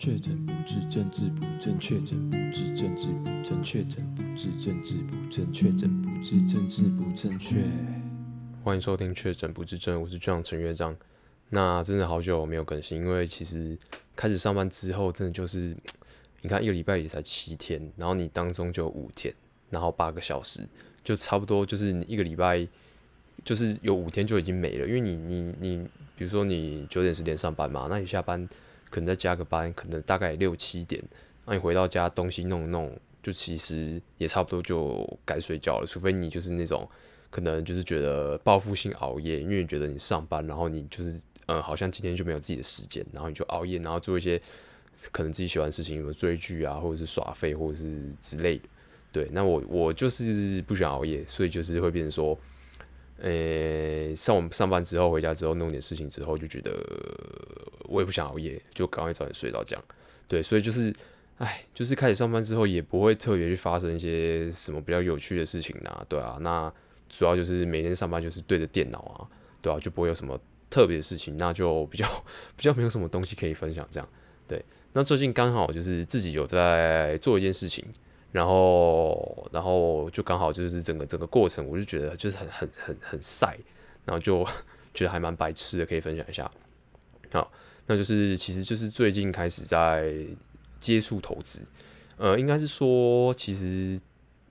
[0.00, 7.62] 确诊不治，政治不正确；确诊不治，政治不正确；确诊不治，政治不正确；确诊不治，政治不正确。
[8.64, 10.96] 欢迎收听《确诊不治症》，我是队长陈乐章。
[11.50, 13.76] 那真的好久没有更新，因为其实
[14.16, 15.76] 开始上班之后，真的就是
[16.40, 19.34] 你看一个礼拜也才七天，然后你当中就五天，
[19.68, 20.66] 然后八个小时，
[21.04, 22.66] 就差不多就是你一个礼拜
[23.44, 25.86] 就是有五天就已经没了，因为你你你，
[26.16, 28.48] 比如说你九点十点上班嘛，那你下班。
[28.90, 31.02] 可能再加个班，可能大概六七点，
[31.46, 35.86] 那你回到家东西弄弄，就其实也差不多就该睡觉了。
[35.86, 36.86] 除非你就是那种
[37.30, 44.40] 可能就是觉得报复性熬夜，因为你觉得你上班，然后你就是呃好像今天就没有自己的时间，然后你就熬夜，然后做一些
[45.12, 48.68] 可能自己喜欢的事情，比如追剧啊，或者是耍废，或者是之类的。
[49.12, 52.38] 对，那我我就是不喜欢熬夜，所以就是会变成说。
[53.22, 56.72] 诶、欸，上完上班之后回家之后弄点事情之后，就觉得
[57.84, 59.84] 我也不想熬夜，就赶快早点睡到这样。
[60.26, 60.94] 对，所以就是，
[61.38, 66.38] 哎，就是开始上班之后也不会特别去发生一些什么比较有趣的事情呐，对啊。
[66.40, 66.72] 那
[67.08, 69.28] 主要就是每天上班就是对着电脑啊，
[69.60, 70.40] 对啊，就不会有什么
[70.70, 72.06] 特别的事情，那就比较
[72.56, 74.08] 比较没有什么东西可以分享这样。
[74.48, 77.84] 对，那最近刚好就是自己有在做一件事情。
[78.32, 83.58] 然后，然后就刚好就是整个整个过程，我就觉得就是很很很很晒，
[84.04, 84.46] 然后就
[84.94, 86.50] 觉得还蛮白痴的，可以分享一下。
[87.32, 87.50] 好，
[87.86, 90.14] 那就是其实就是最近开始在
[90.78, 91.62] 接触投资，
[92.16, 94.00] 呃，应该是说其实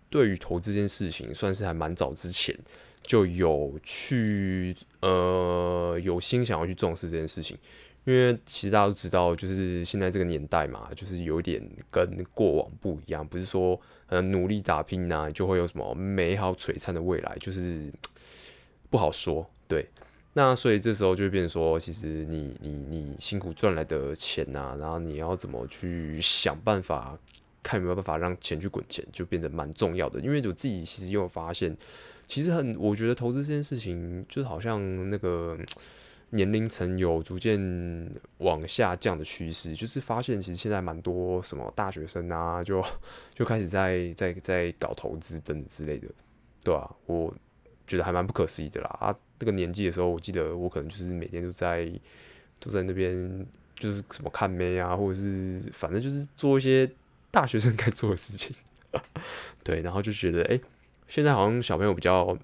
[0.09, 2.57] 对于投资这件事情，算是还蛮早之前
[3.01, 7.57] 就有去呃有心想要去重视这件事情。
[8.05, 11.61] 因为其实大家都知道，就是现在这个年代嘛，就是有点
[11.91, 17.91] 跟过往不一样，不是说呃努力打拼呐、啊，就会有什么美好璀璨的未来，就是
[18.89, 19.47] 不好说。
[19.67, 19.87] 对，
[20.33, 27.15] 那所以这时候就变成说，其实你你你辛苦赚来的钱呐、啊，然后你要怎么去想办法，
[27.61, 30.19] 看有没有办法让钱去滚钱，就变得蛮重要的。
[30.21, 31.77] 因为我自己其实也有发现，
[32.27, 35.55] 其实很，我觉得投资这件事情，就是好像那个。
[36.31, 37.59] 年龄层有逐渐
[38.37, 42.83] 往下降的趋势，就是发现其实现在蛮多什么大学生啊，就
[43.33, 46.07] 就开始在在在搞投资等等之类的，
[46.63, 47.33] 对啊，我
[47.87, 48.87] 觉得还蛮不可思议的啦。
[48.99, 51.91] 啊，那个年纪的时候，我记得我可能就是每天都在
[52.59, 56.89] 都在那边，就是什么看妹啊，或者是反正就是做一些
[57.31, 58.55] 大学生该做的事情，
[59.63, 60.59] 对，然后就觉得哎、
[61.07, 62.37] 现在好像小朋友比较。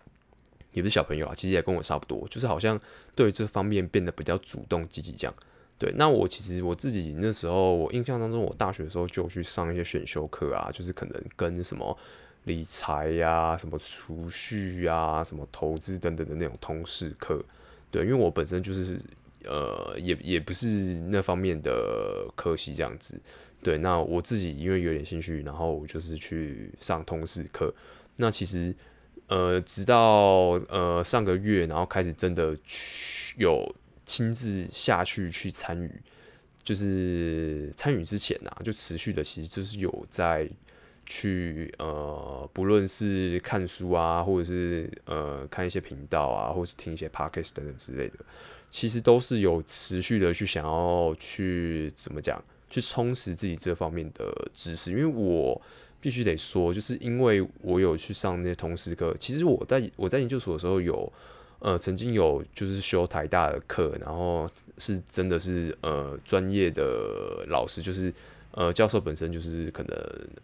[0.75, 2.79] 也不是小朋友啊，其实也跟我差不多，就是好像
[3.15, 5.33] 对这方面变得比较主动积极这样。
[5.77, 11.97] 对，那我其实我自己那时候，我印象当中，我大学的时候就去上一些选修课啊，就是可能跟什么
[12.43, 17.41] 理财呀、什么储蓄呀、什么投资等等的那种通识课。
[17.89, 18.99] 对，因为我本身就是
[19.45, 20.67] 呃，也也不是
[21.09, 23.17] 那方面的科系这样子。
[23.63, 27.73] 对，那我自己因为有点兴趣，然后我就是去上通识课。
[28.17, 28.75] 那其实。
[29.27, 33.75] 呃，直到呃上个月，然后开始真的去有
[34.05, 35.91] 亲自下去去参与，
[36.63, 40.47] 就是参与之前啊，就持续的其实就是有在
[41.07, 48.19] 去呃，不论是看书啊，或者是呃看一些频道啊，或是听一些 podcast 等等之类的，
[48.69, 55.59] 其实都是有持续的去想要去怎么讲，去充实自己这方面的知识，因为我。
[56.05, 59.11] 必须得说，就是因为我有去上那些通识课。
[59.19, 61.11] 其实我在我在研究所的时候有，
[61.57, 68.13] 呃，曾经有就是修台大的课，然后是真的是呃专业的老师，就是
[68.51, 69.97] 呃教授本身就是可能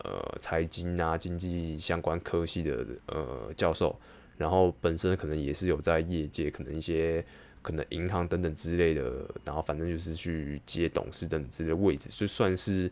[0.04, 3.96] 呃财经啊经济相关科系的呃教授，
[4.40, 7.24] 然后本身可能也是有在业界可能一些
[7.62, 12.92] 可能银行等等之类的，然后反正就是去接董事等等之类的位置，就算是。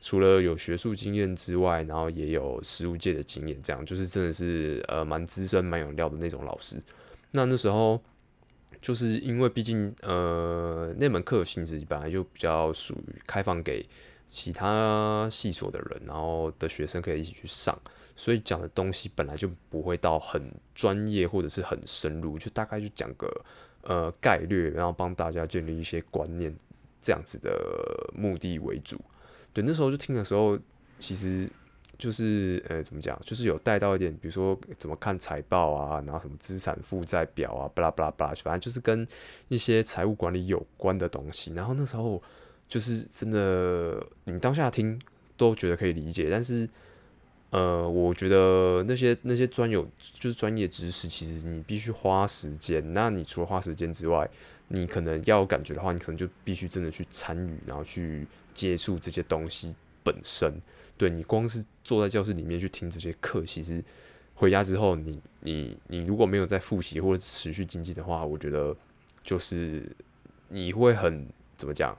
[0.00, 6.76] 除了有学术经验之外，然后也有实务界的经验，这样就是真的是呃蛮资深、蛮有料的那种老师。
[7.32, 8.00] 那那时候
[8.80, 13.86] 就是因为毕竟呃那门课的性质本来就比较属于开放给
[14.26, 17.78] 其他系所的人，然后的学生可以一起去上，
[18.16, 23.44] 所以讲的东西本来就不会到很专业或者是很深入，就大概就讲个
[23.82, 26.56] 呃概略，然后帮大家建立一些观念
[27.02, 28.98] 这样子的目的为主。
[29.62, 30.58] 那时候就听的时候，
[30.98, 31.48] 其实
[31.98, 39.06] 就是呃，怎么讲，就是有带到一点，比如说怎么看财报啊，然后什么资产负债表啊，巴拉巴拉巴拉，反正就是跟
[39.48, 41.52] 一些财务管理有关的东西。
[41.52, 42.22] 然后那时候
[42.68, 44.98] 就是真的，你当下听
[45.36, 46.68] 都觉得可以理解，但是
[47.50, 52.92] 呃，我觉得那些那些专有就是专业知识，其实你必须花时间。
[52.92, 54.28] 那你除了花时间之外，
[54.68, 58.24] 你可能要有感觉的话，你可能就必须真的去参与，然后去
[58.54, 59.74] 接触这些东西
[60.04, 60.52] 本身。
[60.96, 63.82] 对，你光是坐在教室里面去听这些课，其实
[64.34, 68.76] 回家之后你，你你如果没有在复习或者持续精进的话，我觉得
[69.24, 69.90] 就是
[70.50, 71.26] 你会很
[71.56, 71.98] 怎么讲，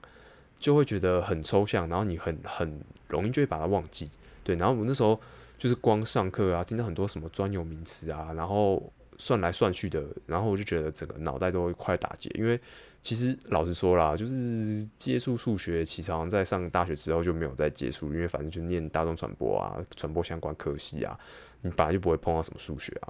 [0.57, 4.09] 就会觉得很抽象，然后你很很容易就会把它忘记。
[4.44, 5.19] 对，然后我那时候
[5.61, 12.59] 就是光上课啊，听到很多什么专有名词啊，然后算来算去的，然后我就觉得整个脑袋都快打结，因为。
[13.03, 21.19] 其实老实说啦，就是接触数学，其实好像在上大学之后就没有再接触，因为反正就念大众传播啊，传播相关科系啊，
[21.61, 23.09] 你本来就不会碰到什么数学啊。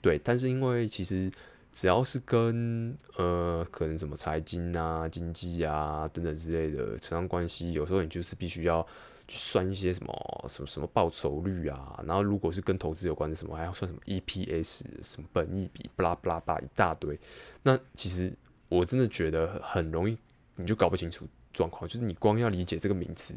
[0.00, 1.30] 对，但是因为其实
[1.70, 8.86] 只要是跟呃可能什么财经啊、经济啊等等之类的扯上关系，有时候你就是必须要
[9.32, 17.18] 算一些什么什么什么报酬率啊，然后如果是跟投资有关的什么，还要算什么 EPS、什么本益比，巴拉巴拉巴拉一大堆，
[17.62, 18.32] 那其实。
[18.68, 20.16] 我真的觉得很容易，
[20.56, 21.86] 你就搞不清楚状况。
[21.86, 23.34] 就是你光要理解这个名词，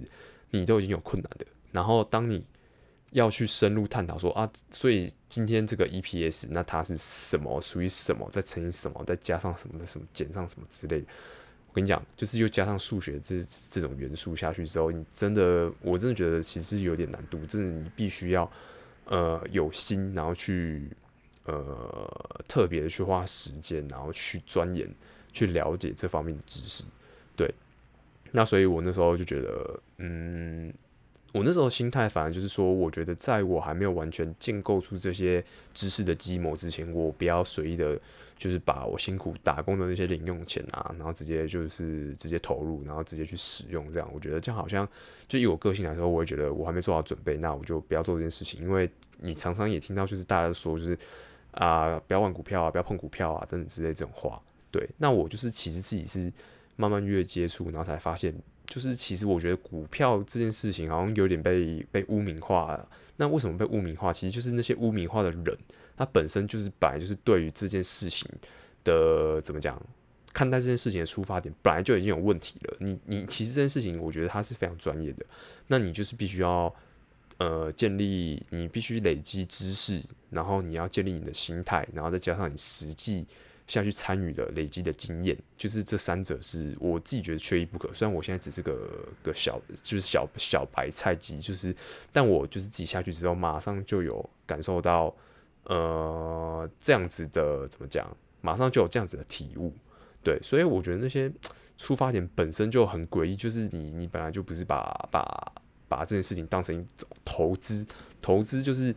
[0.49, 1.45] 你都已经有困难的。
[1.73, 2.41] 然后当你
[3.11, 7.59] 要去深入探讨说啊，所以今天这个 EPS，那它是什么？
[7.59, 8.29] 属于什么？
[8.31, 9.03] 再乘以什么？
[9.03, 11.07] 再加上什么的什么减上什么之类的。
[11.75, 17.45] 我跟你讲，就是又加上数学这这种元素下去之后，你真的，我真的觉得其实有点难度。
[17.45, 18.49] 真的，你必须要
[19.07, 20.89] 呃有心，然后去
[21.43, 24.89] 呃特别的去花时间，然后去钻研。
[25.33, 26.85] 去了解这方面的知识，
[27.35, 27.53] 对，
[28.31, 30.73] 那所以我那时候就觉得，嗯，
[31.35, 35.43] 我那时候心态反而就是说，我觉得在我还没有完全建构出这些
[35.73, 37.99] 知识的基模之前，我不要随意的，
[38.37, 44.87] 就是把我辛苦打工的那些零用钱啊，然后直接就是直接投入，然后直接去使用，这样我觉得这样好像
[45.27, 48.89] 就以我个性来说，我会觉得我还没做好准备，那我就不要做这件事情，因为
[49.19, 50.97] 你常常也听到就是大家说就是
[51.51, 54.41] 啊，不要玩股票啊，不要碰股票啊等等之类这种话。
[54.71, 56.31] 对，那我就是其实自己是
[56.77, 58.33] 慢慢越接触，然后才发现，
[58.67, 62.87] 就是其实我觉得股票这件事情好像有点被被污名化了。
[63.17, 64.11] 那为什么被污名化？
[64.11, 65.57] 其实就是那些污名化的人，
[65.95, 68.29] 他本身就是本来就是对于这件事情
[68.83, 69.81] 的怎么讲，
[70.33, 72.77] 看待这件事情的出发点本来就已经有问题了。
[72.79, 75.25] 你你其实这件事情，我觉得他是非常专业的，
[75.67, 76.73] 那你就是必须要
[77.37, 83.25] 呃建立，你必须累积知识，然后你要建立你的心态，然后再加上你实际。
[83.67, 87.91] 下去参与的累积的经验，就是这三者是我自己觉得缺一不可。
[87.93, 88.89] 虽然我现在只是个
[89.23, 91.75] 个小，就是小小白菜鸡，就是，
[92.11, 95.15] 但我就是自己下去之后，马上就有感受到，
[95.63, 98.05] 呃，这样子的怎么讲，
[98.41, 99.73] 马上就有这样子的体悟。
[100.23, 101.31] 对，所以我觉得那些
[101.77, 105.53] 出发点本身就很诡异，就是你你本来就不是把把
[105.87, 107.85] 把这件事情当成一种投资，
[108.21, 108.93] 投资就是。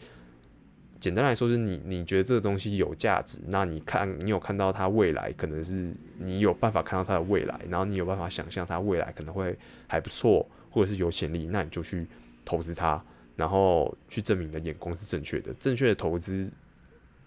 [1.01, 9.57] 简单来说，是你你觉得这个东西有价值，那你看你有看到它未来，可能是你有办法看到它的未来，然后你有办法想象它未来可能会
[9.87, 12.05] 还不错，或者是有潜力，那你就去
[12.45, 13.01] 投资它，
[13.37, 15.55] 然后去证明你的眼光是正确的。
[15.55, 16.51] 正确的投资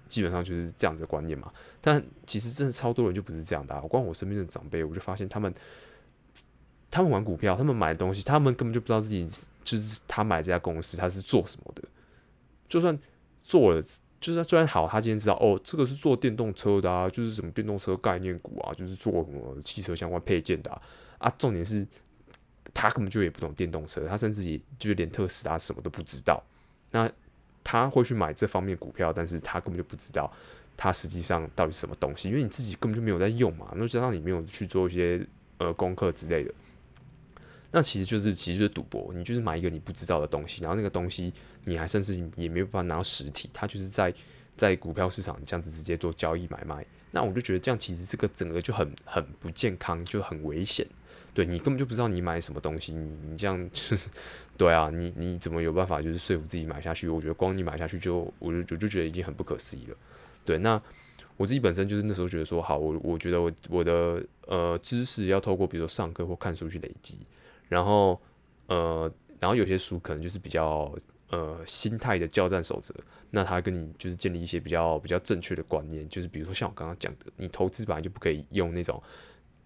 [0.06, 1.50] 基本上就是这样子的观念嘛。
[1.80, 3.80] 但其实真的超多人就不是这样的啊。
[3.82, 5.54] 我光我身边的长辈，我就发现他们
[6.90, 9.26] 他们玩股票，他们买的东西，他们根本就不知道自己
[9.64, 11.82] 就是他买这家公司他是做什么的，
[12.68, 13.00] 就算。
[13.52, 13.82] 做了，
[14.22, 20.72] 就是虽然好，他今天知道哦，这个是做电动车的啊，就是什么电动车概念股啊，就是做什么汽车相关配件的
[21.18, 21.30] 啊。
[21.38, 21.86] 重点是，
[22.74, 26.42] 他根本就也不懂电动车，他甚至也就连特斯拉什么都不知道。
[26.92, 27.12] 那
[27.62, 30.32] 他会去买这方面股票，但是他根本就不知道
[30.78, 36.54] 他实际上到底什么东西，因为你自己根本就没有在用嘛，那加上你没有去做一些呃功课之类的。
[37.72, 41.34] 那其实就是其实就是赌博，你就是买一个你不知道的东西，然后那个东西
[41.66, 44.14] 你还甚至也没有办法拿到实体，它就是在
[44.58, 46.86] 在股票市场这样子直接做交易买卖。
[47.12, 50.86] 那我就觉得这样其实这个整个就很很不健康，就很危险。
[51.34, 54.10] 对，你根本就不知道你买什么东西，你你这样就是
[54.58, 57.08] 对啊，你你怎么有办法就是说服自己买下去？
[57.08, 59.96] 我觉得光你买下去就我就我就觉得已经很不可思议了。
[60.44, 60.82] 对，那
[61.38, 67.18] 我自己本身就是那时候觉得说好，我我觉得我我的呃知识要透过比如说上课或看书去累积。
[67.72, 68.20] 然后，
[68.68, 69.10] 呃，
[69.40, 70.94] 然后有些书可能就是比较
[71.30, 72.94] 呃心态的交战守则，
[73.30, 79.02] 那他跟你就是建立一些比较比较正确的观念，就是比如说像我刚刚讲的，你投资本来就不可以用那种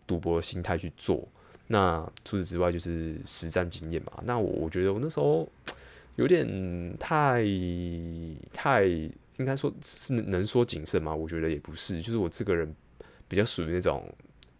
[0.05, 1.27] 赌博的心态去做。
[1.65, 4.11] 那除此之外就是实战经验嘛。
[4.23, 5.49] 那我我觉得我那时候
[6.15, 7.43] 有点太
[8.53, 11.15] 太应该说是能说谨慎吗？
[11.15, 12.71] 我觉得也不是，就是我这个人
[13.27, 14.07] 比较属于那种。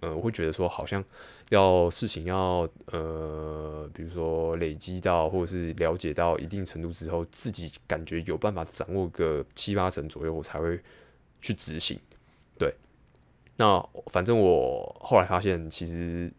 [0.05, 1.03] 呃，我会觉得说，好像
[1.49, 10.79] 要事情要呃，比如说累积到或者是了解到一定程度之后，自己感觉有办法掌握个七八成左右，我才会
[11.41, 11.99] 去执行。
[12.59, 12.71] 对，
[13.57, 16.31] 那反正我后来发现，其实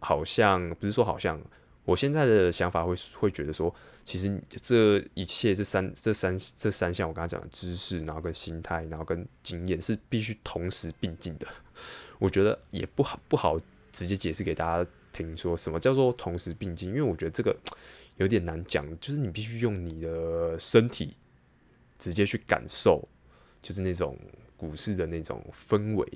[0.00, 1.40] 好像不是说好像，
[1.86, 11.46] 我现在的想法会会觉得说，其实这一切这三这三这三项我刚才讲的知识，然后跟心态，然后跟经验是必须同时并进的。
[12.20, 13.58] 我觉得也不好不好
[13.90, 17.56] 直接解释给大家听，说什么叫做同时并进，因为我觉得这个
[18.18, 21.16] 有点难讲，就是你必须用你的身体
[21.98, 23.08] 直接去感受，
[23.60, 24.16] 就是那种
[24.56, 26.06] 股市的那种氛围。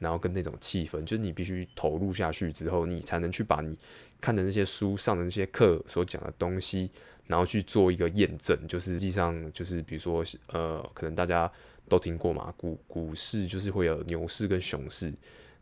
[0.00, 3.78] 然后跟那种气氛，就是你必须投入下去之后，你才能去把你
[4.20, 6.90] 看的那些书上的那些课所讲的东西，
[7.26, 8.58] 然后去做一个验证。
[8.68, 11.50] 就是实际上，就是比如说，呃，可能大家
[11.88, 15.10] 都听过嘛，股股市就是会有牛市跟熊市。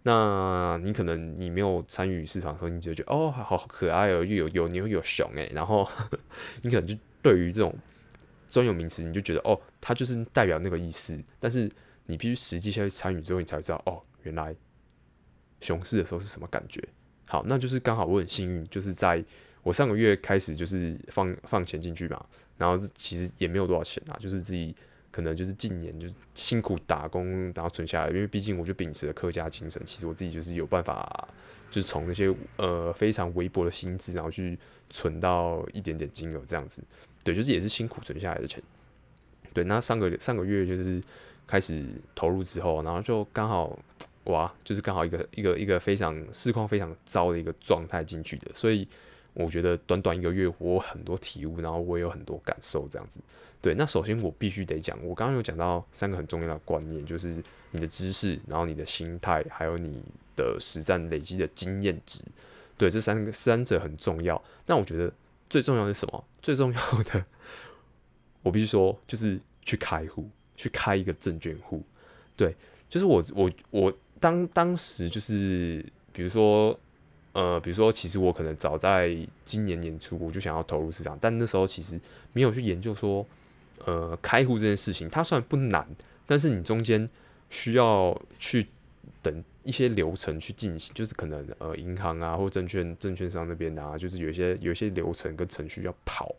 [0.05, 5.51] 那你可能你没有参与市场的时候，你就觉得哦，好可爱哦，又有有牛有熊诶。
[5.55, 5.89] 然后
[6.63, 7.73] 你可能就对于这种
[8.49, 11.23] 专有名词，你就觉得哦，它就是代表那个意思。
[11.39, 11.71] 但是
[12.07, 14.03] 你必须实际下去参与之后，你才知道哦。
[14.25, 14.55] 原来
[15.61, 16.83] 熊市的时候是什么感觉？
[17.27, 19.25] 好，那就是刚好我很幸运，就是在
[19.63, 22.25] 我上个月开始就是放放钱进去嘛，
[22.57, 24.75] 然后其实也没有多少钱啊，就是自己
[25.13, 31.29] 可能就是近年就是辛苦打工，然后存下来，因为毕竟我就秉持了客家精神，其实我自己就是有办法，
[31.71, 34.59] 就是从那些呃非常微薄的薪资，然后去
[34.91, 36.83] 存到一点点金额这样子，
[37.23, 38.61] 对，就是也是辛苦存下来的钱。
[39.55, 41.01] 对，那上个上个月就是
[41.47, 43.79] 开始投入之后，然后就刚好。
[44.27, 48.87] 哇，就是刚好一个一个一个非常市况非常糟的一个状态进去的，所以
[49.35, 53.21] 我觉得短短一个月我有很多体悟，然后我也有很多感受这样子。
[53.61, 60.03] 对，那首先我必须得讲，我刚刚有讲到三个很重要的观念，就是你的知识，然后你的心态，还有你
[60.37, 62.21] 的实战累积的经验值。
[62.77, 64.43] 对，这三个三者很重要。
[64.67, 65.13] 那我觉得
[65.49, 66.25] 最重要是什么？
[66.41, 67.25] 最重要的，
[68.43, 71.83] 我必须说就是去开户，去开一个证券户。
[72.37, 72.55] 对，
[72.89, 73.93] 就是我我我。
[74.23, 76.79] 当当时就是，比如说，
[77.33, 81.99] 呃，比如说，其实我可能早在今年年初我就想要投入市场，但那时候其实
[82.33, 83.27] 没有去研究说，
[83.85, 85.87] 呃，开户这件事情，它虽然不难，
[86.27, 87.09] 但是你中间
[87.49, 88.67] 需要去
[89.23, 96.35] 等一些流程去进行，就是可能呃，银行啊或证券证券商那边啊，就是有一些有一些流程跟程序要跑，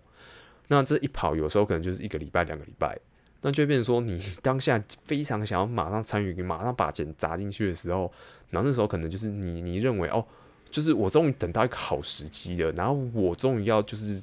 [0.68, 2.98] 那这一跑有时候可能就是一个礼拜两个礼拜。
[3.46, 8.10] 那就变成说，你 当下非常想要马上参与，你马上把钱砸进去的时候，
[8.52, 10.26] 然后那时候可能就是你你认为哦，
[10.74, 14.20] 就是我终于等到一个好时机了，然后我终于要就是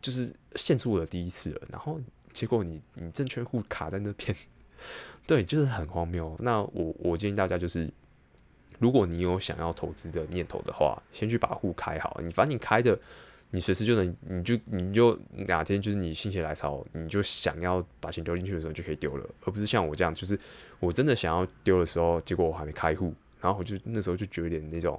[0.00, 2.00] 就是献出我的第一次了，然后
[2.32, 4.34] 结果你你证券户卡在那边，
[5.26, 6.36] 对，就是很荒谬。
[6.38, 7.90] 那我我建议大家就是，
[8.78, 12.96] 如果你有想要投资的念头的话，先去把户开好，你反正你开的。
[13.54, 15.14] 你随时就能，你就你就
[15.46, 20.40] 哪天就是你心血来潮，你就想要把钱丢进去的时候就可以丢了，而不是像我这样，就是
[20.80, 23.12] 我真的想要丢的时候，结果我还没开户，
[23.42, 24.98] 然后我就那时候就觉得有点那种，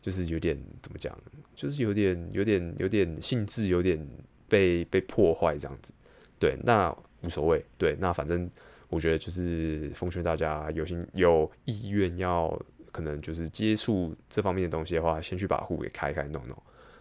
[0.00, 1.16] 就是有点怎么讲，
[1.54, 4.04] 就是有点有点有点性质有点
[4.48, 5.92] 被被破坏这样子。
[6.38, 7.64] 对，那无所谓。
[7.76, 8.50] 对，那反正
[8.88, 16.56] 我觉得就是奉劝大家有心有意愿要可能就是接触这方面的东西的话，先去把户给开开弄弄。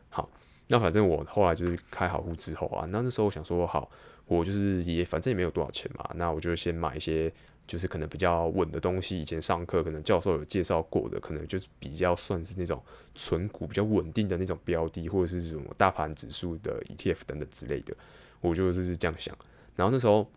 [0.09, 0.29] 好。
[0.71, 3.89] 那反正我后来就是开好户之后啊，那那时候我想说好，
[4.27, 7.33] 我就是也反正也没有多少钱嘛，那我就先买一些
[7.69, 9.21] 就是可能比较稳的东西。
[9.21, 12.81] 以前上课可能教授有介绍过的，可能就是比较算是那种
[13.13, 17.95] 存股比较稳定的那种标的，或者是什么大盘指数的 ETF 等等之类的。
[18.41, 19.38] 我就是这样想，
[19.75, 20.27] 然后那时候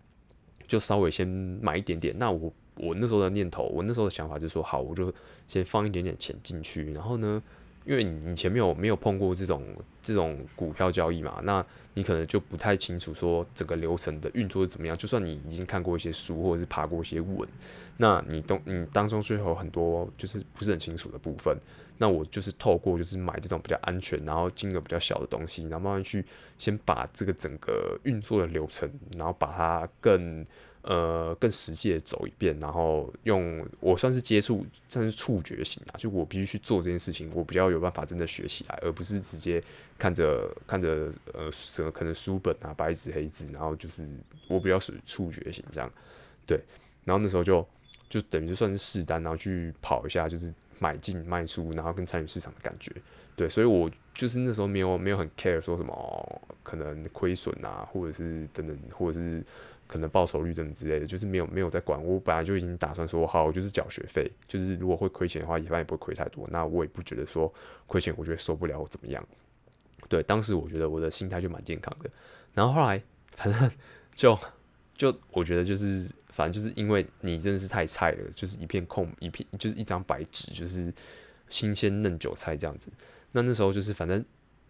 [0.67, 2.15] 就稍微先买一点点。
[2.19, 5.11] 那我我那时候的念头，我那时候的想法就是说好，我就
[5.49, 7.43] 先放一点点钱进去，然后呢，
[7.85, 9.62] 因为你以前没有没有碰过这种
[10.03, 14.97] 这种股票交易嘛，那你可能就不太清楚说整个流程的运作是怎么样。
[14.97, 17.49] 就算你已经看过一些书或者是爬过一些文，
[17.97, 21.57] 那你都你当中最后有很多就是不是很清楚的部分。
[21.99, 26.25] 那我就是透过就是买这种比较安全，然后金额比较小的东西，然后慢慢去
[26.59, 30.47] 先把这个整个运作的流程，然后把它更。
[30.83, 39.62] 呃，更实际的走一遍，然后用我算是接触，算是触觉型啊，就我必须去做这件事情，我比较有办法真的学起来，而不是直接
[39.97, 44.05] 看着看着呃，可能书本啊，白纸黑字，然后就是
[44.49, 45.89] 我比较属于触觉型这样，
[46.45, 46.61] 对，
[47.05, 47.65] 然后那时候就
[48.11, 52.91] 就等于就算是试单，然后去跑一下，就是买进卖出，然后跟参与市场的感觉，
[53.37, 59.41] 对，所以我就是那时候没有没有很 care 说什么、可能亏损啊，或者是等等，或者是。
[59.93, 62.03] 可能报酬率等等之类的，就是没有没有在管。
[62.03, 66.49] 我本来就已经打算说，好，我就是缴学费，就是如果会亏钱的话，一般也不会亏太多。
[66.51, 67.53] 那我也不觉得说
[67.87, 69.23] 亏钱，我觉得受不了我怎么样。
[70.09, 72.09] 对，当时我觉得我的心态就蛮健康的。
[72.55, 73.03] 然后后来
[73.37, 73.71] 反正
[74.15, 74.39] 就
[74.97, 80.91] 就我觉得就是，反正就是因为你真的是太菜了，就是一片空，一片就是一张白纸，就是
[81.51, 82.91] 新鲜嫩韭菜这样子。
[83.33, 84.25] 那那时候就是反正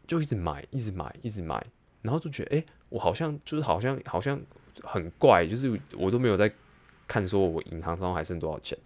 [0.04, 1.64] 就一直买，一直买，一直买，
[2.02, 4.40] 然后就觉得，哎、我好像就是好像好像
[4.82, 6.52] 很怪，就是我都没有在
[7.06, 8.78] 看说我银行上还剩多少钱，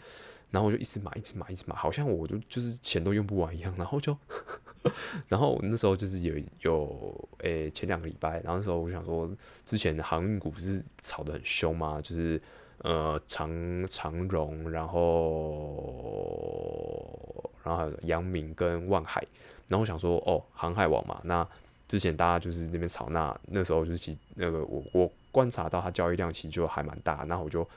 [0.50, 4.16] 然后我就一直买，一直买，一直买，好像我就就是钱都用不完一样，然后就。
[5.26, 9.28] 然后那时候就是有有诶、前两个礼拜，然后那时候我想说，
[9.64, 12.40] 之前航运股不是炒得很凶嘛，就是
[12.78, 13.50] 呃长
[13.88, 16.22] 长荣，然后
[17.64, 19.26] 然后还有阳明跟万海，
[19.66, 21.44] 然后我想说哦航海王嘛，那
[21.88, 27.68] 之前大家就是那边炒，那那时候就是其那个我我观察到它交易量其实就还蛮大，那我就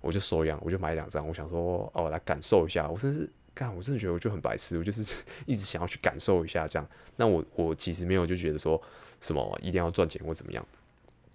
[0.00, 3.28] 我就手痒，我就买两张，我想说哦来感受一下，我甚至。
[3.54, 6.88] 干，我真的觉得我就很白痴，我就是一直想要去感受一下这样。
[7.16, 8.80] 那我我其实没有就觉得说
[9.20, 10.66] 什么一定要赚钱或怎么样，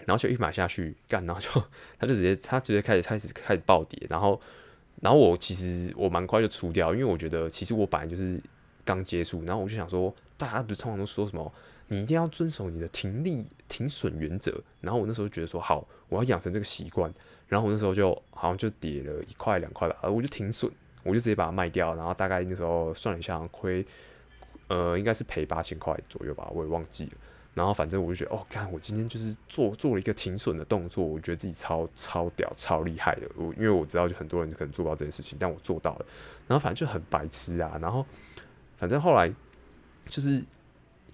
[0.03, 1.47] 然后就一买下去干，然后就
[1.99, 4.41] 他就直接他直接开始开始开始暴跌，然后
[4.99, 8.41] 然后我其实我蛮快就出掉，因为我觉得其实我本来就是
[8.83, 11.53] 刚接触，然后我就想说，大家不是通常都说什么
[11.87, 17.13] 你一定要遵守你的停利停损原则，然后我那时候觉得说好，我要养成这个习惯，
[17.47, 20.71] 然后我那时候就好像就跌了一块两块吧，我就停损。
[21.03, 23.85] 我就直接把它卖掉，然后大概那时候算了一下，亏，
[24.67, 27.11] 呃，应该是赔八千块左右吧，我也忘记了。
[27.53, 33.21] 然后反正我就觉得，哦，看我今天就是做做了一个停损的动作，我觉得自己超超屌、超厉害的。
[33.37, 36.05] 我因为我知道，就很多人可能做不到这件事情，但我做到了。
[36.45, 37.79] 然后反正就很白痴啊。
[37.81, 38.05] 然后
[38.75, 39.33] 反正后来
[40.07, 40.43] 就是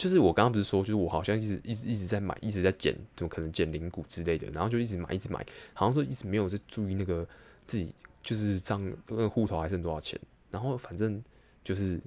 [0.04, 4.50] 就是我刚刚不是说，就是我好像一直一直一直在买，一直在减，怎么可能减零股之类的？
[4.52, 7.26] 然后就一直买，一直买，好像说一直没有在注意那个
[7.66, 7.94] 自己。
[8.24, 10.18] 就是账那个户头还剩多少钱，
[10.50, 11.22] 然后反正
[11.62, 12.00] 就是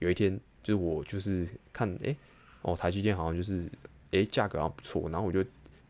[0.00, 2.16] 有一天，就是我就是看，哎、
[2.62, 3.70] 哦，台积电好像就是，
[4.10, 5.44] 哎、价格好像不错，然后我就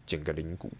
[0.05, 0.71] 减个零股，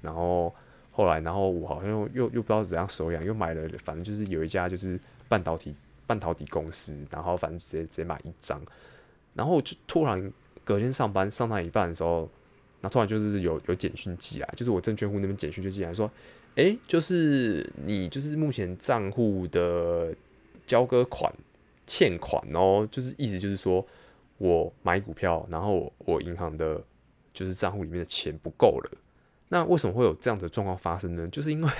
[0.00, 0.54] 然后
[0.90, 4.98] 后来，然后我好像又又又不知道怎样手痒，又买了，反正就是有一家就是
[5.28, 5.74] 半导体
[6.06, 8.58] 半导体公司，然后反正直接直接买一张，
[9.34, 10.32] 然后就突然
[10.64, 12.28] 隔天上班上到一半的时候，
[12.80, 16.10] 那突然就是有有简讯寄来，就是我证券户那边简讯就寄来说。
[16.56, 20.12] 诶、就是你就是目前账户的
[20.66, 21.32] 交割款
[21.86, 23.86] 欠款哦，就是意思就是说
[24.38, 26.82] 我买股票，然后我银行的
[27.32, 28.90] 就是账户里面的钱不够了。
[29.48, 31.26] 那为什么会有这样的状况发生呢？
[31.28, 31.70] 就是因为，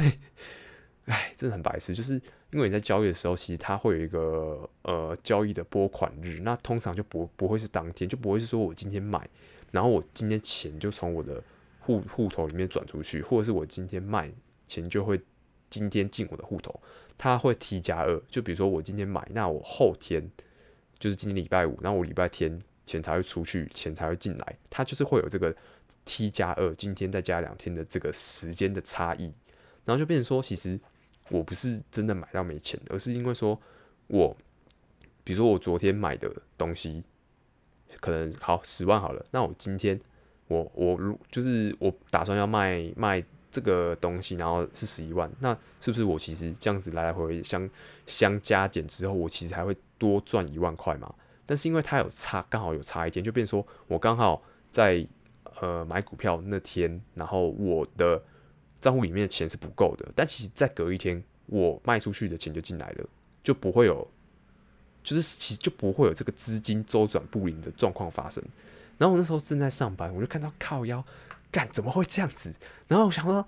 [1.07, 2.21] 哎，真的很白痴，就是
[2.53, 9.29] 因为你在交易的时候，其实它会有一个呃交易的拨款日，那通常就不不会是当天，就不会是说我今天买，
[9.71, 11.43] 然后我今天钱就从我的
[11.81, 14.31] 户户头里面转出去，或者是我今天卖。
[14.67, 15.21] 钱就会
[15.69, 16.81] 今天进我的户头，
[17.19, 18.23] 它会 T 加二。
[18.29, 20.31] 就比如说我今天买，那我后天
[20.97, 24.57] 就是今天礼拜五，那我礼拜天钱才会出去，钱才会进来。
[24.71, 25.53] 它就是会有这个
[26.05, 29.25] T 加二，今天再加两天的这个时间的差异，
[29.85, 30.79] 然后就变成说，其实
[31.31, 33.59] 我不是真的买到没钱，而是因为说
[34.09, 34.37] 我，
[35.25, 37.03] 比如说我昨天买的东西
[38.01, 39.99] 可能好十万好了，那我今天
[40.49, 43.25] 我我如就是我打算要卖卖。
[43.53, 47.69] 这个东西，然后是十一万，那是不是我其实这样子来来回回相
[48.07, 51.13] 相加减之后，我其实还会多赚一万块嘛？
[51.47, 54.41] 但是因为它有差，刚好有差一天，就变说我刚好
[54.71, 55.05] 在
[55.61, 58.23] 呃买股票那天，然后我的
[58.81, 63.07] 账户里面的钱是不够的，但其实再隔一天，我卖出去的钱就进来了，
[63.43, 64.07] 就不会有，
[65.03, 68.43] 就是其实就不会有这个资金周转不灵的状况发生。
[68.99, 71.05] 然后我那时候正在上班，我就看到靠腰。
[71.53, 72.55] 干怎么会这样子？
[72.87, 73.45] 然后我想说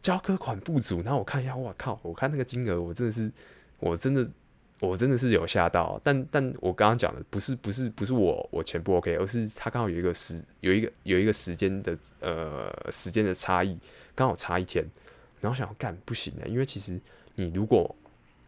[0.00, 1.98] 交割款不足，然后我看一下，我靠！
[2.00, 3.28] 我看那个金额，我真的是，
[3.80, 4.30] 我真的，
[4.78, 6.00] 我真的是有吓到。
[6.04, 13.76] 但但我刚刚讲的不是不是不是我我钱不 OK，而是他刚好有一个时有一个有一个时间的呃时间的差异，
[14.14, 14.84] 刚好差一天。
[15.40, 16.98] 然后想要干不行的，因为其实
[17.34, 17.94] 你如果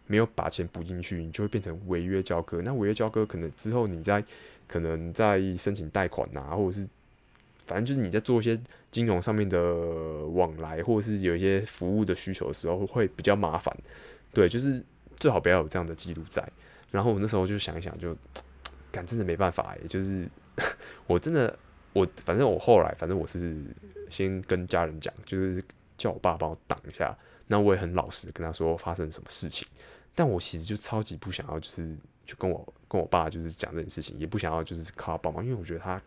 [0.06, 2.62] 没有把钱补进去，你就会变成违约交割。
[2.62, 4.24] 那违约交割可能之后你在
[4.66, 6.88] 可能在申请贷款呐、啊，或者是。
[7.66, 8.56] 反正就是你在做一些
[8.92, 9.60] 金融上面的
[10.28, 13.76] 往来，或者是有一些服务的需求的时候，会比较麻烦。
[14.32, 14.80] 对，就是
[15.16, 16.48] 最好不要有这样的记录在。
[16.92, 18.20] 然后我那时候就想一想就，就
[18.92, 20.28] 干真的没办法，也就是
[21.08, 21.58] 我真的
[22.00, 23.64] 我反正我后来反正我是
[24.10, 25.62] 先跟家人讲，就是
[25.96, 27.16] 叫我爸帮我挡一下。
[27.46, 29.66] 那我也很老实跟他说发生什么事情，
[30.14, 36.00] 但我其实就超级不想要，就是就跟我跟我爸就是讲这件事情，也不想要就是靠他帮忙，因为我觉得他。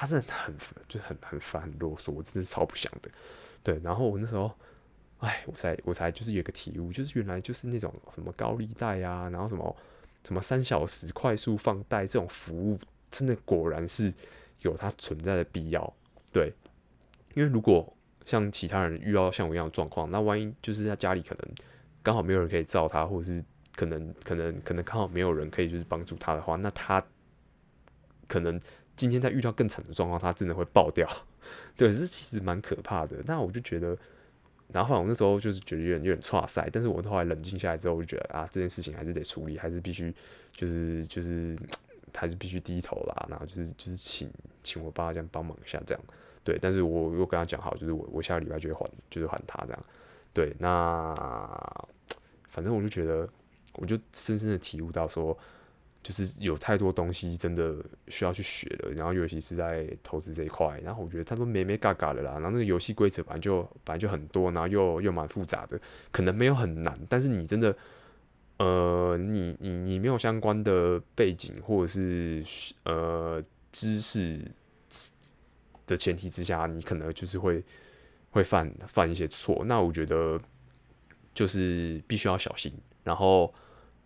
[0.00, 0.54] 他真的很
[0.86, 3.10] 就是很很烦很啰嗦，我真的是超不想的。
[3.64, 4.48] 对，然后我那时候，
[5.18, 9.76] 哎，我才我才就是有个体悟，就是原来就是那种什么高利贷啊，然后什么
[10.22, 12.78] 什么三小时快速放贷这种服务，
[13.10, 14.14] 真的果然是
[14.60, 15.92] 有它存在的必要。
[16.32, 16.52] 对，
[17.34, 21.54] 因为如果像其他人遇到像我一样的状况，那万一就是在家里可能
[22.02, 23.42] 刚好没有人可以照他，或者是
[23.74, 27.02] 可能可能可能刚好没有人可以就是帮助他的话，那他
[28.26, 28.60] 可能
[28.94, 31.08] 今天在遇到更惨的状况，他真的会爆掉。
[31.76, 33.16] 对，这其实蛮可怕的。
[33.24, 33.96] 那我就觉得，
[34.70, 40.12] 然后我那时候就是觉得有点有点挫赛，但是我后来冷静下来之后，我就觉得啊，这件事情还是得处理，还是必须
[40.52, 41.56] 就是就是
[42.18, 43.26] 还是必须低头啦。
[43.30, 44.30] 然后就是就是请
[44.62, 46.04] 请我爸这样帮忙一下，这样
[46.42, 46.58] 对。
[46.60, 49.82] 但是我又跟他讲好，就是我我下个礼拜就会还，就是还他这样。
[50.32, 51.14] 对，那
[52.48, 53.28] 反正我就觉得，
[53.74, 55.36] 我就深深的体悟到说。
[56.00, 57.74] 就是有太多东西真的
[58.06, 65.78] 需要去学的，然后尤其是在投资这一块，然后我觉得他说没没嘎嘎的啦，然后那个游戏规则本来就本来就很多，然后又又蛮复杂的，
[66.12, 67.76] 可能没有很难，但是你真的，
[68.58, 72.44] 呃，你你你没有相关的背景或者是
[72.84, 73.42] 呃
[73.72, 74.40] 知识
[75.86, 77.64] 的前提之下，你可能就是会
[78.30, 80.40] 会犯犯一些错，那我觉得
[81.34, 83.52] 就是必须要小心，然后。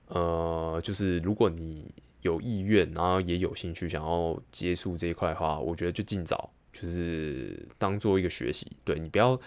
[0.08, 8.70] 呃，就是如果你有意愿，然后也有兴趣想要接触这一块的话，我觉得就尽早，就是当做一个学习。
[8.84, 9.40] 对，你不要，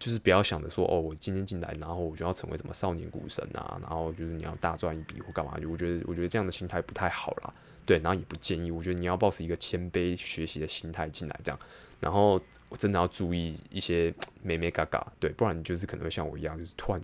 [0.00, 5.52] 就是不要想着说，哦，我今天进来，然后我就要成为什么少年股神啊，然后就是你要大赚一笔或干嘛？
[5.70, 7.54] 我觉得，我觉得这样的心态不太好啦。
[7.86, 8.70] 对，然后也不建议。
[8.70, 11.58] 我觉得你要保持一个谦卑学习的心态进来，这样。
[12.00, 17.00] 然后我真的要注意一些美美嘎嘎，对，不然你就是可能会像我一样，就是突然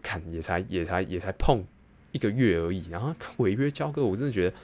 [0.00, 1.62] 看也才也才也才碰。
[2.12, 4.56] 一个月而已，然后 违约交割，我真的觉得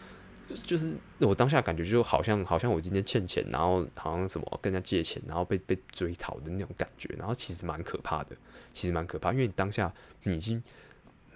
[0.65, 8.37] 就是我当下感觉就好像好像我今天欠钱，然后好像什么跟人家借钱，然后被被追讨的那种感觉，然后其实蛮可怕的，
[8.73, 9.93] 其实蛮可怕，因为你当下
[10.25, 10.63] 你已经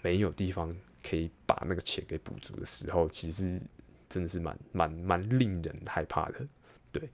[0.02, 3.60] 没有地方可以把那个钱给补足的时候，其实
[4.08, 6.46] 真的是蛮蛮蛮令人害怕的，
[6.92, 7.08] 对，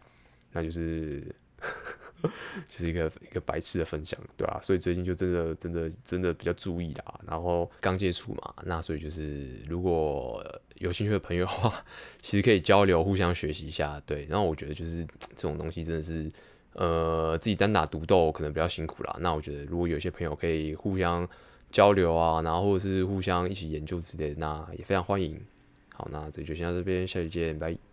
[0.53, 1.25] 那就是。
[2.69, 4.63] 就是一个一个白痴的分享，对吧、啊？
[4.63, 7.21] 所以最近就真的真的真的比较注意啦。
[7.27, 10.45] 然后刚接触嘛，那所以就是如果
[10.77, 11.85] 有兴趣的朋友的话，
[12.21, 14.01] 其实可以交流，互相学习一下。
[14.07, 15.05] 对，然后我觉得就是
[15.37, 16.31] 这种东西真的是，
[16.75, 19.17] 呃，自己单打独斗可能比较辛苦啦。
[19.21, 21.29] 那我觉得如果有些朋友可以互相
[21.71, 25.41] 交流啊，然后或者是互相一起研究之类的，那也非常欢迎。
[25.95, 27.92] 好，那这就先到这边，下期见，拜。